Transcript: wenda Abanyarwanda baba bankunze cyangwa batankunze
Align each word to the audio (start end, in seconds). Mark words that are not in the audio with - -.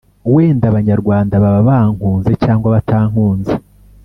wenda 0.33 0.65
Abanyarwanda 0.71 1.33
baba 1.43 1.61
bankunze 1.69 2.31
cyangwa 2.43 2.67
batankunze 2.75 3.53